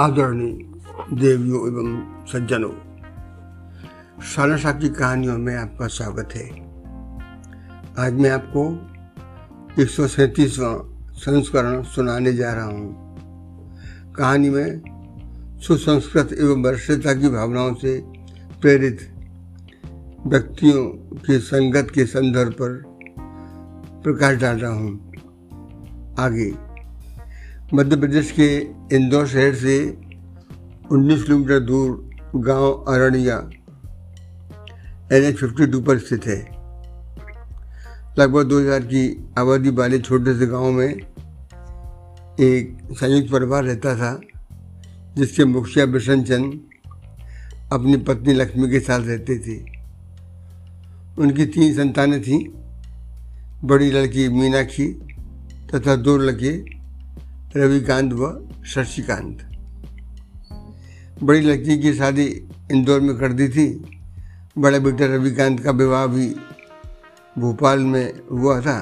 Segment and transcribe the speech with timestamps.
[0.00, 1.88] आदरणीय देवियों एवं
[2.26, 2.70] सज्जनों
[4.24, 6.44] सालसा की कहानियों में आपका स्वागत है।
[7.98, 8.62] आज मैं आपको
[9.82, 13.16] एक सौ संस्करण सुनाने जा रहा हूँ।
[14.14, 14.80] कहानी में
[15.62, 18.02] सुसंस्कृत एवं वर्षता की भावनाओं से
[18.60, 18.98] प्रेरित
[20.26, 20.84] व्यक्तियों
[21.18, 22.82] की संगत के संदर्भ पर
[24.04, 25.12] प्रकाश डाल रहा हूँ।
[26.18, 26.67] आगे
[27.74, 28.46] मध्य प्रदेश के
[28.96, 29.96] इंदौर शहर से
[30.92, 33.36] 19 किलोमीटर दूर गाँव Arania
[35.12, 36.38] N H fifty two पर स्थित है।
[38.18, 40.88] लगभग 2000 की आबादी वाले छोटे से गाँव में
[42.40, 44.20] एक संयुक्त परिवार रहता था,
[45.16, 46.60] जिसके मुखिया बिशन चंद
[47.72, 49.58] अपनी पत्नी लक्ष्मी के साथ रहते थे।
[51.18, 52.44] उनकी तीन संतानें थीं,
[53.64, 54.88] बड़ी लड़की मीनाक्षी
[55.74, 56.77] तथा दो लड़के
[57.56, 59.44] रविकांत व शशिकांत।
[61.22, 62.24] बड़ी लड़की की शादी
[62.72, 63.66] इंदौर में कर दी थी।
[64.58, 66.26] बड़े बेटे रविकांत का विवाह भी
[67.38, 68.80] भोपाल में हुआ था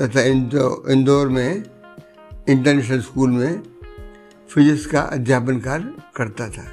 [0.00, 1.62] तथा इंदौर में
[2.48, 3.62] इंटरनेशनल स्कूल में
[4.50, 6.64] फिजिक्स का अध्यापन कार्य करता था।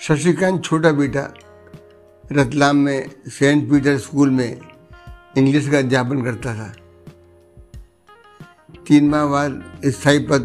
[0.00, 1.32] शशिकांत छोटा बेटा
[2.32, 4.60] रतलाम में सेंट पीटर स्कूल में
[5.38, 6.72] इंग्लिश का अध्यापन करता था।
[8.88, 10.40] तीन माह बाद स्थायी पद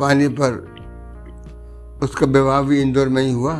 [0.00, 0.52] पाने पर
[2.02, 3.54] उसका विवाह भी इंदौर में ही हुआ।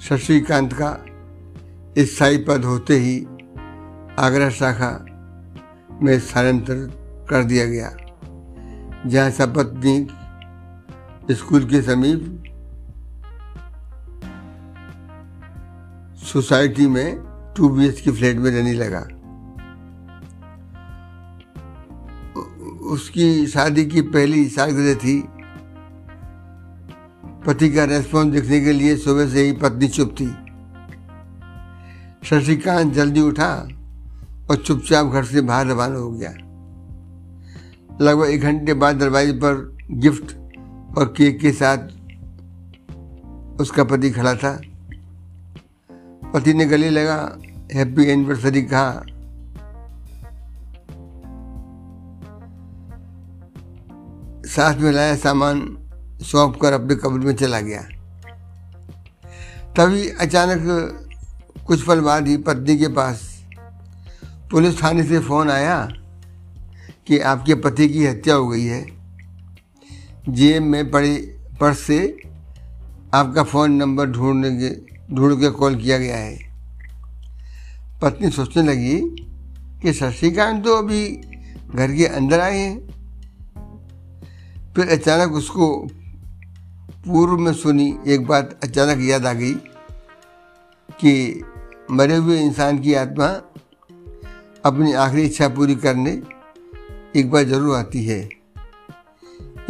[0.00, 1.04] शशिकांत का
[1.98, 3.24] स्थायी पद होते ही
[4.18, 5.06] आगरा शाखा
[6.02, 6.74] में स्थानांतर
[7.30, 7.90] कर दिया गया।
[9.06, 10.08] जहाँ सपत्नी
[11.34, 12.36] स्कूल के समीप
[16.16, 17.18] सोसाइटी में
[17.56, 19.06] टू बी की फ्लैट में रहने लगा।
[22.90, 25.24] उसकी शादी की पहली सालगिरह थी।
[27.46, 30.26] पति का रेस्पॉन्स देखने के लिए सुबह से ही पत्नी चुप थी।
[32.24, 33.68] शशिकांत जल्दी उठा
[34.50, 36.30] और चुपचाप घर से बाहर रवाना हो गया।
[38.00, 40.36] लगभग एक घंटे बाद दरवाजे पर गिफ्ट
[40.98, 41.78] और केक के साथ
[43.60, 44.60] उसका पति खड़ा था।
[46.34, 47.38] पति ने गले लगा
[47.72, 49.04] हैप्पी एनिवर्सरी कहा।
[54.50, 55.60] साथ में लाया सामान
[56.22, 57.82] सौंप कर अपने कब्र में चला गया।
[59.76, 60.62] तभी अचानक
[61.66, 63.44] कुछ पल बाद ही पत्नी के पास
[64.50, 65.76] पुलिस थाने से फ़ोन आया
[67.06, 68.84] कि आपके पति की हत्या हो गई है।
[70.28, 71.16] जेब में पड़े,
[71.60, 72.16] पर्स से
[73.14, 74.70] आपका फ़ोन नंबर ढूँढने के,
[75.14, 76.38] ढूंढ के कॉल किया गया है।
[78.02, 79.00] पत्नी सोचने लगी
[79.82, 81.08] कि शशिकांत तो अभी
[81.74, 82.99] घर के अंदर आए हैं।
[84.76, 85.66] फिर अचानक उसको
[87.06, 89.54] पूर्व में सुनी, एक बात अचानक याद आ गई
[90.98, 91.42] कि
[91.90, 93.26] मरे हुए इंसान की आत्मा
[94.64, 96.10] अपनी आखिरी इच्छा पूरी करने
[97.16, 98.20] एक बार ज़रूर आती है।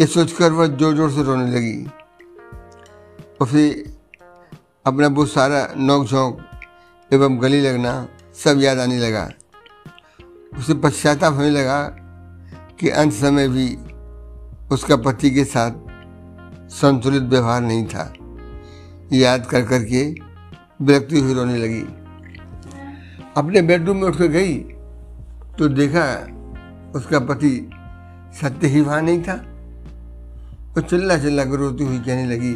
[0.01, 1.85] ये सोचकर वह ज़ोर ज़ोर से रोने लगी
[3.41, 3.93] और फिर
[4.87, 6.41] अपना वो सारा नोक झोंक
[7.11, 7.93] एवं गली लगना
[8.45, 9.29] सब याद आने लगा।
[10.59, 11.83] उसे पश्चाताप होने लगा
[12.81, 13.67] कि अंत समय भी
[14.71, 18.13] उसका पति के साथ संतुलित व्यवहार नहीं था।
[19.13, 20.03] याद कर कर के
[20.83, 21.81] विरक्ति हुई रोने लगी।
[23.37, 24.59] अपने बेडरूम में उठकर गई
[25.59, 26.05] तो देखा
[26.95, 27.51] उसका पति
[28.35, 29.35] सत्य ही वहाँ नहीं था।
[30.71, 32.53] वो चिल्ला चिल्ला कर रोती हुई कहने लगी,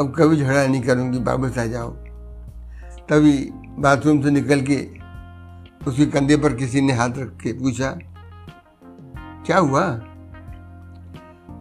[0.00, 1.90] अब कभी झगड़ा नहीं करूँगी, वापस आ जाओ।
[3.08, 3.38] तभी
[3.78, 4.80] बाथरूम से निकल के
[5.86, 7.90] उसके कंधे पर किसी ने हाथ रख के पूछा,
[9.46, 9.84] क्या हुआ?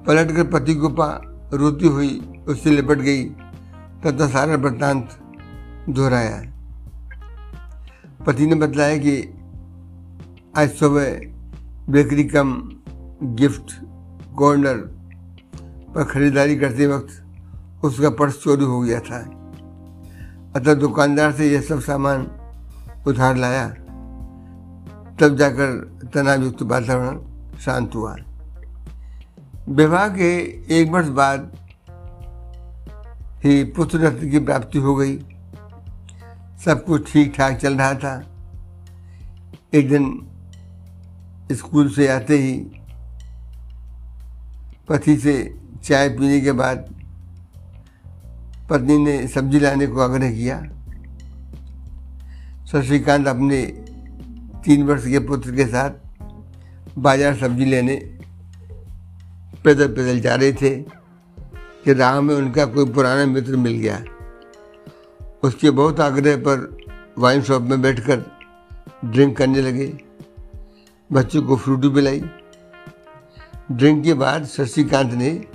[0.08, 1.22] पलट कर पति को पा
[1.54, 3.24] रोती हुई उससे लिपट गई,
[4.06, 5.10] तथा सारा वृत्तांत
[5.90, 6.42] दोहराया।
[8.26, 9.34] पति ने बताया कि
[10.58, 11.20] आज सुबह
[11.92, 12.70] बेकरी कम
[13.24, 13.72] गिफ्ट
[14.36, 14.78] कॉर्नर
[15.96, 17.26] पर खरीदारी करते वक्त
[17.86, 19.20] उसका पर्स चोरी हो गया था।
[20.56, 22.28] अतः दुकानदार से यह सब सामान
[23.08, 23.68] उधार लाया।
[25.20, 27.20] तब जाकर तनावयुक्त वातावरण
[27.58, 28.16] शांत हुआ।
[29.70, 30.32] विवाह के
[30.80, 31.52] एक वर्ष बाद
[33.44, 35.18] ही पुत्र रत्न की प्राप्ति हो गई।
[36.66, 38.14] सब कुछ ठीक ठाक चल रहा था।
[39.74, 40.28] एक दिन
[41.52, 42.54] स्कूल से आते ही
[44.90, 45.34] पति से
[45.84, 46.90] चाय पीने के बाद
[48.70, 50.62] पत्नी ने सब्ज़ी लाने को आग्रह किया।
[52.66, 53.62] शशिकांत अपने
[54.66, 58.11] तीन वर्ष के पुत्र के साथ बाज़ार सब्ज़ी लेने
[59.66, 60.82] पैदल पैदल जा रहे थे
[61.86, 64.04] कि राह में उनका कोई पुराना मित्र मिल गया।
[65.44, 66.78] उसके बहुत आग्रह पर
[67.18, 68.24] वाइन शॉप में बैठकर
[69.06, 70.00] ड्रिंक करने लगे।
[71.12, 72.24] बच्चों को फ्रूटी पिलाई।
[73.72, 75.48] ड्रिंक के बाद शशिकांत ने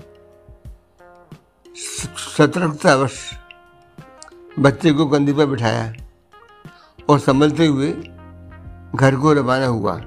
[2.38, 3.30] सतर्कतावश
[4.58, 5.94] बच्चे को कंधे पर बिठाया
[7.08, 7.92] और संभलते हुए
[8.94, 10.00] घर को रवाना हुआ।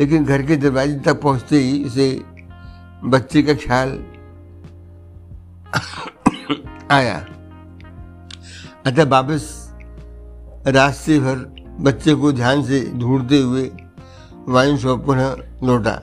[0.00, 2.31] लेकिन घर के दरवाजे तक पहुँचते ही उसे
[3.04, 3.90] बच्चे का ख्याल
[6.90, 7.14] आया।
[8.86, 9.48] अतः वापस
[10.66, 11.36] रास्ते भर
[11.80, 13.70] बच्चे को ध्यान से ढूंढते हुए
[14.48, 16.00] वाइन शॉप पुनः लौटा।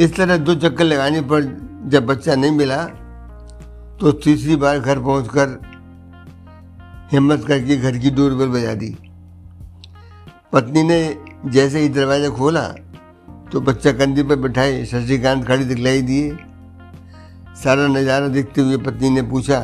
[0.00, 1.42] इस तरह दो चक्कर लगाने पर
[1.90, 2.84] जब बच्चा नहीं मिला
[4.00, 5.58] तो तीसरी बार घर पहुंचकर
[7.12, 8.96] हिम्मत करके घर की डोरबेल बजा दी।
[10.52, 11.00] पत्नी ने
[11.46, 12.62] जैसे ही दरवाज़ा खोला
[13.52, 16.36] तो बच्चा कंधे पर बैठाए, शशिकांत खड़ी दिखलाई दिए।
[17.64, 19.60] सारा नज़ारा देखते हुए पत्नी ने पूछा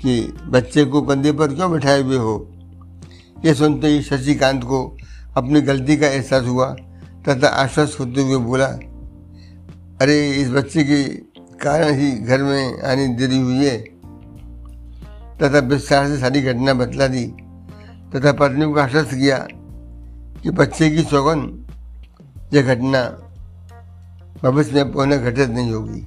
[0.00, 2.52] कि बच्चे को कंधे पर क्यों बैठाए हुए हो?
[3.44, 4.96] ये सुनते ही शशिकांत को
[5.36, 6.76] अपनी गलती का एहसास हुआ
[7.28, 8.66] तथा आश्वस्त होते हुए बोला,
[10.02, 11.04] अरे, इस बच्चे के
[11.40, 13.78] कारण ही घर में आने देरी हुई है।
[15.42, 17.26] तथा विस्तार से सारी घटना बतला दी
[18.14, 19.48] तथा पत्नी को आश्वस्त किया
[20.42, 21.59] कि बच्चे की सौगन
[22.52, 23.02] यह घटना
[24.42, 26.06] भविष्य में पुनः घटित नहीं होगी।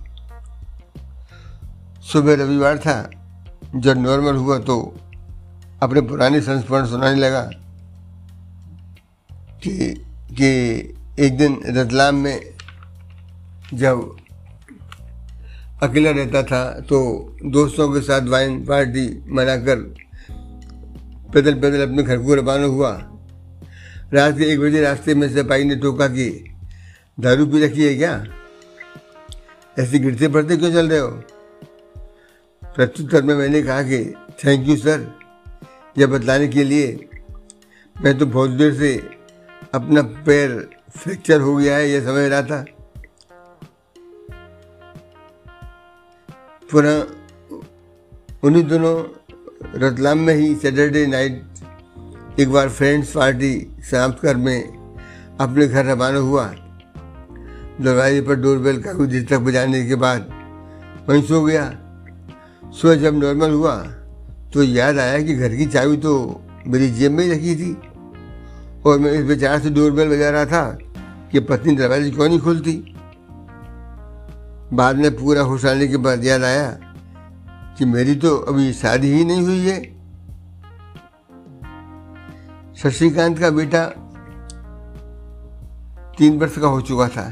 [2.03, 3.09] सुबह रविवार था,
[3.75, 4.75] जब नॉर्मल हुआ तो
[5.83, 7.41] अपने पुराने संस्मरण सुनाने लगा
[9.63, 9.93] कि
[10.31, 10.49] कि
[11.19, 12.39] एक दिन रतलाम में
[13.73, 14.15] जब
[15.83, 16.99] अकेला रहता था तो
[17.45, 19.75] दोस्तों के साथ वाइन पार्टी मनाकर
[21.33, 22.91] पैदल पैदल अपने घर को रवाना हुआ।
[24.13, 26.55] रात के एक बजे रास्ते में सिपाही ने टोका कि,
[27.19, 28.25] दारू पी रखी है क्या?
[29.79, 31.07] ऐसे गिरते पड़ते क्यों चल रहे हो?
[32.63, 34.13] प्रत्युत्तर में मैंने कहा कि
[34.45, 35.15] थैंक यू सर
[35.97, 37.09] यह बतलाने के लिए,
[38.03, 39.09] मैं तो बहुत देर से
[39.73, 42.65] अपना पैर फ्रैक्चर हो गया है, यह समझ रहा था।
[46.71, 47.07] पुनः
[48.43, 49.03] उन्हीं दिनों
[49.75, 51.43] रतलाम में ही सैटरडे नाइट
[52.39, 56.45] एक बार फ्रेंड्स पार्टी समाप्त कर में अपने घर रवाना हुआ।
[57.81, 60.27] दरवाजे पर डोरबेल काफ़ी देर तक बजाने के बाद
[61.09, 61.65] वहीं सो गया।
[62.73, 63.75] सुबह जब नॉर्मल हुआ
[64.53, 67.71] तो याद आया कि घर की चाबी तो मेरी जेब में ही रखी थी
[68.85, 70.65] और मैं इस बेचार से डोरबेल बजा रहा था
[71.31, 72.73] कि पत्नी दरवाजे क्यों नहीं खुलती।
[74.73, 76.69] बाद में पूरा होश आने के बाद याद आया
[77.77, 79.92] कि मेरी तो अभी शादी ही नहीं हुई है।
[82.83, 83.85] शशिकांत का बेटा
[86.17, 87.29] तीन वर्ष का हो चुका था,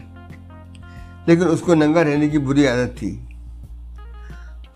[1.30, 3.28] लेकिन उसको नंगा रहने की बुरी आदत थी।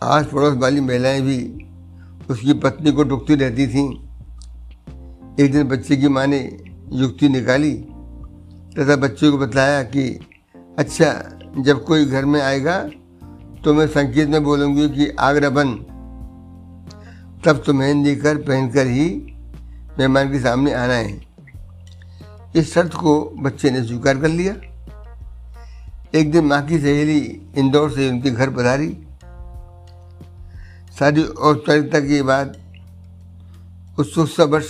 [0.04, 1.68] आस पड़ोस वाली महिलाएँ भी
[2.30, 3.90] उसकी पत्नी को टुकती रहती थीं।
[5.40, 6.64] एक दिन बच्चे की माँ ने
[6.94, 7.74] युक्ति निकाली
[8.78, 10.20] तथा बच्चे को बताया कि
[10.80, 12.90] अच्छा जब कोई घर में आएगा
[13.64, 15.74] तो मैं संकेत में बोलूँगी कि आगरा बन
[17.46, 19.32] तब तुम्हें लेकर पहनकर ही
[20.00, 21.22] मेहमान के सामने आना है।
[22.56, 24.56] इस शर्त को बच्चे ने स्वीकार कर लिया।
[26.16, 28.98] एक दिन माँ की सहेली इंदौर से उनके घर पधारी
[31.00, 32.58] सारी औपचारिकता के बाद
[34.00, 34.68] उत्सुकता वर्ष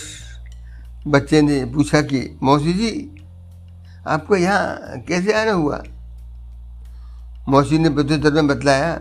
[1.06, 3.16] बच्चे ने पूछा कि, मौसी जी,
[4.08, 4.78] आपको यहाँ
[5.08, 5.82] कैसे आना हुआ?
[7.48, 8.92] मौसी ने प्रत्युत्तर में बतलाया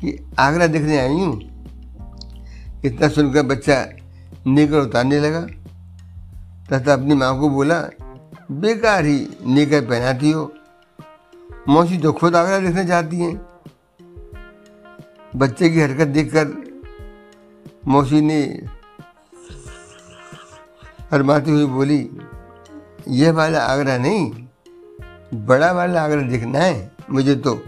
[0.00, 1.40] कि, आगरा देखने आई हूँ।
[2.84, 3.86] इतना सुनकर बच्चा
[4.46, 5.40] नेकर उतारने लगा।
[6.70, 7.80] तथा अपनी माँ को बोला,
[8.50, 10.52] बेकार ही नेकर पहनाती हो।
[11.68, 13.46] मौसी तो खुद आगरा देखना चाहती हैं।
[15.36, 16.46] बच्चे की हरकत देखकर
[17.86, 18.40] मौसी ने
[21.12, 22.10] हरमाती हुई बोली,
[23.08, 24.30] यह वाला आगरा नहीं,
[25.34, 27.62] बड़ा वाला आगरा देखना है मुझे तो।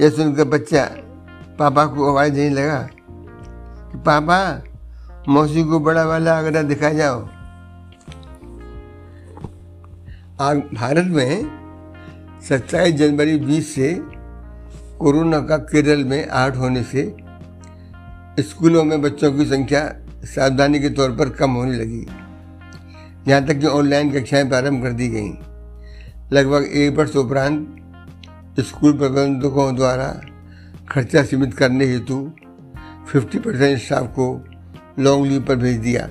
[0.00, 0.84] यह सुनकर बच्चा
[1.58, 2.88] पापा को आवाज़ देने लगा
[3.96, 4.38] पापा
[5.28, 7.20] मौसी को बड़ा वाला आगरा दिखा जाओ।
[10.40, 11.50] आज भारत में
[12.48, 14.00] सत्ताईस जनवरी 20 से
[14.98, 17.16] कोरोना का केरल में आठ होने से
[18.40, 22.06] स्कूलों में बच्चों की संख्या सावधानी के तौर पर कम होने लगी।
[23.28, 25.34] यहाँ तक कि ऑनलाइन कक्षाएँ प्रारंभ कर दी गईं।
[26.32, 27.76] लगभग एक वर्ष उपरांत
[28.60, 30.20] स्कूल प्रबंधकों द्वारा
[30.90, 32.32] खर्चा सीमित करने हेतु
[33.14, 34.44] 50 परसेंट स्टाफ को
[34.98, 36.10] लॉन्ग लीव पर भेज दिया।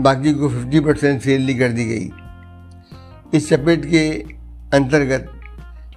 [0.00, 2.10] बाकी को 50 परसेंट सैलरी कर दी गई।
[3.34, 4.08] इस चपेट के
[4.76, 5.32] अंतर्गत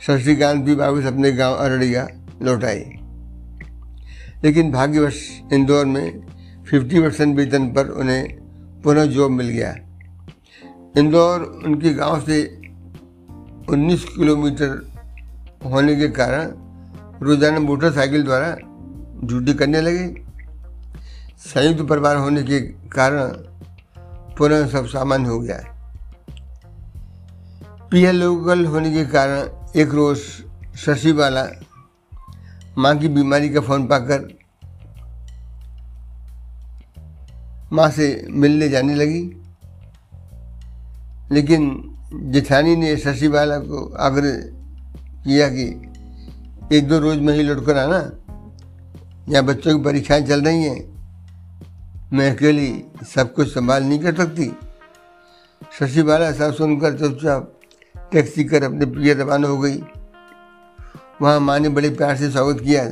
[0.01, 2.07] शशिकांत भी वापस अपने गाँव अररिया
[2.41, 2.95] लौट आए।
[4.43, 6.21] लेकिन भाग्यवश इंदौर में
[6.73, 8.37] 50 परसेंट वेतन पर उन्हें
[8.81, 9.75] पुनः जॉब मिल गया।
[10.97, 12.43] इंदौर उनके गाँव से
[13.69, 14.91] 19 किलोमीटर
[15.65, 16.51] होने के कारण
[17.25, 18.57] रोज़ाना मोटरसाइकिल द्वारा
[19.23, 20.28] ड्यूटी करने लगे।
[21.39, 23.27] संयुक्त परिवार होने के कारण
[24.37, 25.77] पुनः सब सामान्य हो गया है।
[27.91, 30.17] पीएल लोकल होने के कारण एक रोज
[30.77, 31.47] शशि वाला
[32.77, 34.27] माँ की बीमारी का फ़ोन पाकर
[37.73, 39.23] माँ से मिलने जाने लगी।
[41.31, 44.37] लेकिन जेठानी ने शशि वाला को आग्रह
[45.23, 45.65] किया कि
[46.77, 47.99] एक दो रोज में ही लौट कर आना।
[49.29, 50.98] यहाँ बच्चों की परीक्षाएँ चल रही हैं।
[52.13, 54.45] मैं अकेली सब कुछ संभाल नहीं कर सकती।
[55.79, 57.59] शशि बाला सब सुनकर चुपचाप
[58.11, 59.77] टैक्सी कर अपने प्रिय रवाना हो गई।
[61.21, 62.85] वहाँ माँ ने बड़े प्यार से स्वागत किया।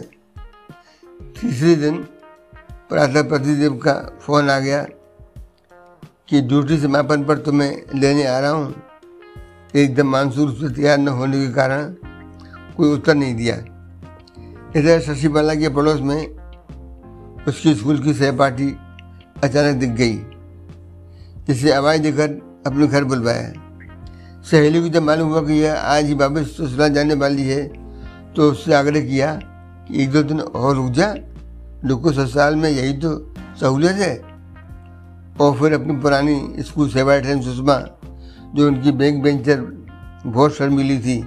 [1.42, 1.98] तीसरे दिन
[2.90, 4.86] प्रातः प्रतिदेव का फ़ोन आ गया
[6.30, 8.74] कि ड्यूटी समापन पर तुम्हें लेने आ रहा हूँ।
[9.76, 11.94] एकदम मानसूर से तैयार न होने के कारण
[12.78, 13.56] कोई उत्तर नहीं दिया।
[14.76, 16.28] इधर शशि बाला के पड़ोस में
[17.48, 18.76] उसकी स्कूल की सहपाठी
[19.44, 20.16] अचानक दिख गई
[21.48, 22.30] जिसे आवाज़ देकर
[22.68, 23.52] अपने घर बुलवाया।
[24.46, 27.62] सहेली को जब मालूम हुआ कि यह आज ही वापस ससुराल जाने वाली है
[28.36, 29.34] तो उससे आग्रह किया
[29.88, 31.14] कि एक दो दिन और रुक जा।
[31.86, 34.16] लोग ससुराल में, यही तो सहूलियत है।
[35.38, 37.78] और फिर अपनी पुरानी स्कूल से बैठे सुषमा,
[38.56, 39.62] जो उनकी बैंक बेंचर
[40.26, 41.20] बहुत शर्मिली थी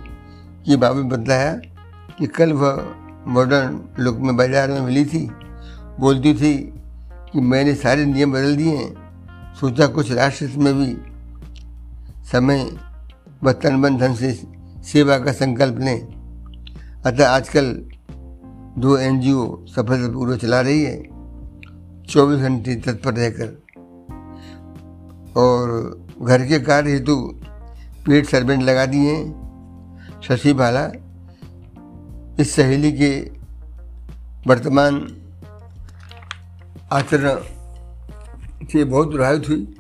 [0.67, 1.53] कि बाबू बताया
[2.19, 2.85] कि कल वह
[3.29, 5.29] मॉडर्न लुक में बाज़ार में मिली थी।
[6.01, 6.53] बोलती थी
[7.33, 9.11] कि मैंने सारे नियम बदल दिए हैं।
[9.55, 10.97] सोचा कुछ राष्ट्र में भी
[12.33, 12.71] समय
[13.43, 14.43] व तन धन से
[14.85, 16.21] सेवा का संकल्प लें।
[17.07, 17.89] अतः आजकल
[18.79, 21.03] दो एन जी ओ सफलतापूर्वक चला रही है,
[22.05, 23.63] चौबीस घंटे तत्पर रहकर।
[25.37, 27.41] और घर के कार्य हेतु
[28.07, 29.41] पेड सर्वेंट लगा दिए हैं।
[30.23, 30.91] शशि बाला,
[32.41, 33.31] इस सहेली के
[34.47, 35.17] वर्तमान
[36.93, 37.37] आचरण
[38.67, 39.77] से बहुत प्रभावित हुई।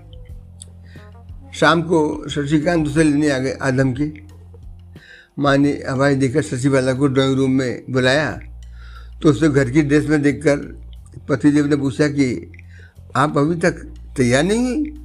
[1.54, 4.12] शाम को शशिकांत उसे लेने आ गए आदम के।
[5.38, 8.40] माँ ने आवाज़ देकर शशि बाला को ड्राइंग रूम में बुलाया।
[9.22, 10.56] तो उसे घर की ड्रेस में देखकर
[11.28, 12.52] पतिदेव ने पूछा कि,
[13.16, 13.72] आप अभी तक
[14.16, 14.96] तैयार नहीं हुई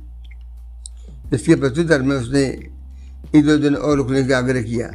[1.34, 2.44] इसके प्रत्युत्तर में उसने
[3.36, 4.88] एक दो दिन और रुकने का आग्रह किया।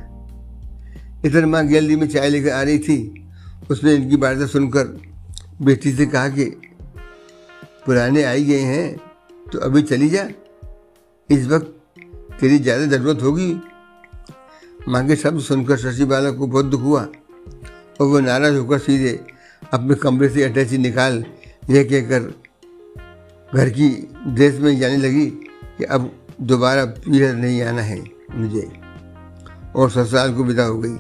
[1.25, 3.29] इधर माँ गैलरी में चाय लेकर आ रही थी।
[3.71, 5.01] उसने इनकी बातें सुनकर
[5.63, 6.61] बेटी से कहा कि
[7.91, 8.87] पुराने आई गए हैं
[9.53, 10.23] तो अभी चली जा।
[11.29, 11.75] इस वक्त
[12.41, 13.53] तेरी ज़्यादा ज़रूरत होगी।
[14.89, 17.01] माँ के शब्द सुनकर शशि बाला को बहुत दुख हुआ
[18.01, 19.19] और वो नाराज़ होकर सीधे
[19.63, 21.25] अपने कमरे से अटैची निकाल,
[21.71, 22.33] यह कहकर
[23.49, 23.89] घर की
[24.27, 26.11] ड्रेस में जाने लगी कि अब
[26.43, 27.99] दोबारा पीहर नहीं आना है
[28.33, 28.71] मुझे
[29.75, 30.97] और ससुराल को विदा हो गई।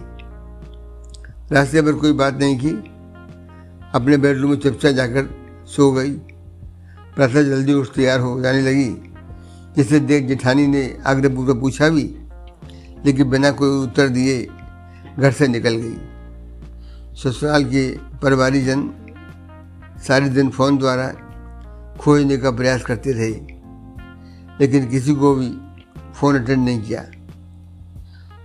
[1.52, 2.70] रास्ते पर कोई बात नहीं की।
[3.94, 5.30] अपने बेडरूम में चुपचाप जाकर
[5.68, 6.12] सो गई।
[7.20, 9.12] प्रातः जल्दी उठ तैयार हो जाने लगी।
[9.76, 12.02] जिसे देख जेठानी ने आग्रहपूर्वक पूछा भी,
[13.04, 14.48] लेकिन बिना कोई उत्तर दिए
[15.18, 15.96] घर से निकल गई।
[17.14, 17.82] ससुराल के
[18.22, 18.90] परिवारी जन
[20.06, 21.08] सारे दिन फ़ोन द्वारा
[22.00, 23.30] खोजने का प्रयास करते रहे
[24.60, 25.50] लेकिन किसी को भी
[26.14, 27.04] फ़ोन अटेंड नहीं किया।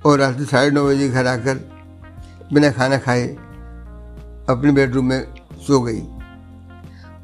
[0.06, 1.56] और रात साढ़े नौ बजे घर आकर
[2.54, 3.28] बिना खाना खाए
[4.50, 5.28] अपने बेडरूम में
[5.68, 6.02] सो गई।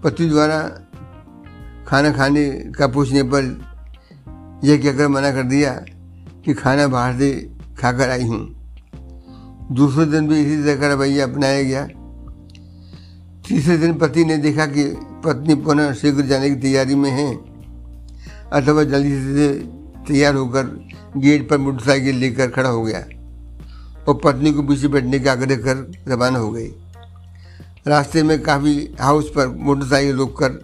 [0.03, 0.87] पति द्वारा
[1.91, 3.43] खाना खाने का पूछने पर
[4.63, 5.71] यह कहकर मना कर दिया
[6.45, 7.31] कि खाना बाहर से
[7.79, 8.39] खाकर आई हूँ।
[9.71, 11.83] दूसरे दिन भी इसी तरह का रवैया अपनाया गया।
[13.47, 14.85] तीसरे दिन पति ने देखा कि
[15.25, 17.27] पत्नी पुनः शीघ्र जाने की तैयारी में है,
[18.53, 19.49] अथवा जल्दी से
[20.07, 20.63] तैयार होकर
[21.17, 23.05] गेट पर मोटरसाइकिल लेकर खड़ा हो गया
[24.07, 26.71] और पत्नी को पीछे बैठने का आग्रह कर रवाना हो गई।
[27.87, 30.59] रास्ते में काफ़ी हाउस पर मोटरसाइकिल रोक कर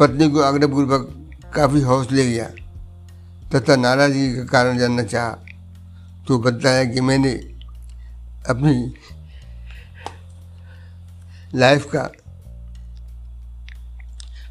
[0.00, 1.08] पत्नी को आग्रहपूर्वक
[1.54, 2.48] काफ़ी हाउस ले गया
[3.54, 5.30] तथा नाराज़गी का कारण जानना चाहा
[6.28, 7.32] तो बताया कि मैंने
[8.48, 8.94] अपनी
[11.54, 12.10] लाइफ का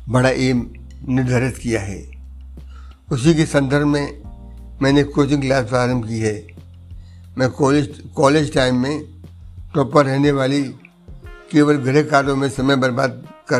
[0.09, 0.65] बड़ा एम
[1.07, 1.99] निर्धारित किया है।
[3.11, 4.23] उसी के संदर्भ में
[4.81, 6.35] मैंने कोचिंग क्लास प्रारंभ की है।
[7.37, 9.03] मैं कॉलेज कॉलेज टाइम में
[9.75, 10.63] टॉपर रहने वाली
[11.51, 13.59] केवल गृह कार्यों में समय बर्बाद कर,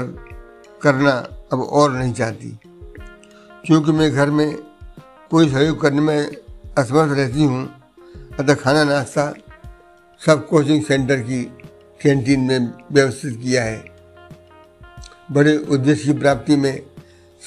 [0.82, 1.12] करना
[1.54, 2.60] अब और नहीं चाहती।
[3.66, 4.58] क्योंकि मैं घर में
[5.32, 6.32] कोई सहयोग करने में
[6.78, 7.70] असमर्थ रहती हूँ,
[8.40, 9.34] अतः खाना नाश्ता
[10.26, 11.44] सब कोचिंग सेंटर की
[12.02, 13.86] कैंटीन में व्यवस्थित किया है।
[15.32, 16.84] बड़े उद्देश्य की प्राप्ति में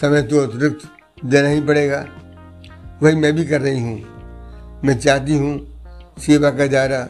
[0.00, 0.88] समय तो अतिरिक्त
[1.24, 2.08] देना ही पड़ेगा।
[3.02, 4.18] वही मैं भी कर रही हूँ।
[4.84, 5.78] मैं चाहती हूँ
[6.18, 7.08] सेवा का दायरा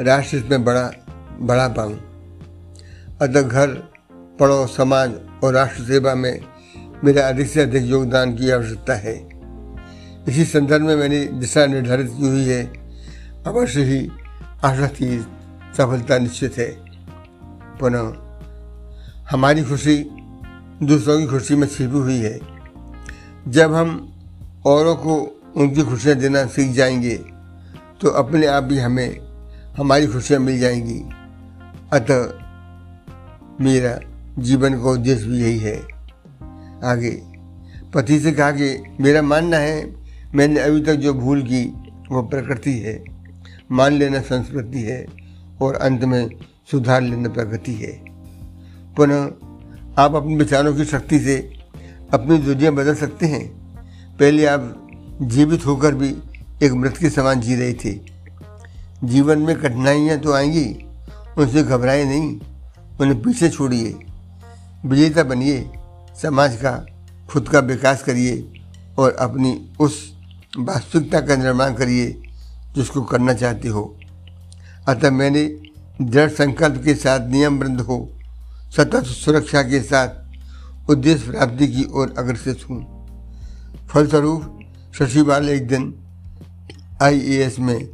[0.00, 0.92] राष्ट्र में बड़ा,
[1.40, 1.94] बढ़ा पाऊँ।
[3.22, 3.66] अतः घर,
[4.40, 5.10] पड़ोस, समाज
[5.42, 6.40] और राष्ट्र सेवा में
[7.04, 9.14] मेरा अधिक से अधिक योगदान की आवश्यकता है।
[10.28, 12.64] इसी संदर्भ में मैंने दिशा निर्धारित की हुई है।
[13.46, 14.10] अवश्य ही
[14.64, 15.18] आशा की
[15.76, 16.70] सफलता निश्चित है।
[17.80, 18.06] पुनः
[19.30, 19.96] हमारी खुशी
[20.82, 22.38] दूसरों की खुशी में छिपी हुई है।
[23.48, 23.88] जब हम
[24.66, 25.14] औरों को
[25.56, 27.16] उनकी खुशियाँ देना सीख जाएँगे
[28.00, 29.18] तो अपने आप ही हमें
[29.76, 31.00] हमारी खुशियाँ मिल जाएँगी।
[31.92, 32.22] अतः
[33.64, 33.98] मेरा
[34.38, 35.82] जीवन का उद्देश्य भी यही है।
[36.84, 37.22] आगे,
[37.94, 39.94] पति से कहा कि, मेरा मानना है,
[40.34, 41.74] मैंने अभी तक जो भूल की,
[42.10, 43.04] वो प्रकृति है।
[43.72, 45.06] मान लेना संस्कृति है,
[45.62, 46.30] और अंत में
[46.70, 48.04] सुधार लेना प्रगति है।
[48.96, 49.24] पुनः,
[49.98, 51.52] आप अपने विचारों की शक्ति से
[52.14, 53.48] अपनी दुनिया बदल सकते हैं।
[54.16, 54.88] पहले आप
[55.22, 56.16] जीवित होकर भी
[56.62, 58.00] एक मृत के समान जी रहे थे।
[59.04, 60.86] जीवन में कठिनाइयाँ तो आएँगी,
[61.38, 62.40] उनसे घबराए नहीं,
[63.00, 63.98] उन्हें पीछे छोड़िए।
[64.86, 65.70] विजेता बनिए,
[66.22, 66.86] समाज का,
[67.30, 68.62] खुद का विकास करिए
[68.98, 70.12] और अपनी उस
[70.58, 72.22] वास्तविकता का निर्माण करिए
[72.74, 73.98] जिसको करना चाहते हो।
[74.88, 75.44] अतः मैंने
[76.02, 78.10] दृढ़ संकल्प के साथ, नियम बंद हो,
[78.76, 80.08] सतत सुरक्षा के साथ
[80.90, 82.80] उद्देश्य प्राप्ति की ओर अग्रसर हूँ।
[83.88, 84.58] फलस्वरूप
[84.94, 85.94] शशि बाल एक दिन
[87.02, 87.88] आईएएस में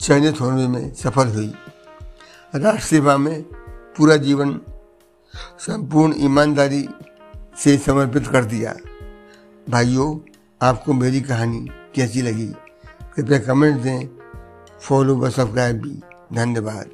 [0.00, 1.52] चयनित होने में सफल हुई।
[2.54, 3.42] राष्ट्र सेवा में
[3.96, 4.60] पूरा जीवन
[5.58, 6.88] संपूर्ण ईमानदारी
[7.58, 8.76] से समर्पित कर दिया।
[9.70, 10.30] भाइयों,
[10.62, 12.46] आपको मेरी कहानी कैसी लगी?
[13.16, 14.08] कृपया कमेंट दें।
[14.80, 16.00] फॉलो व सब्सक्राइब भी।
[16.32, 16.86] धन्यवाद।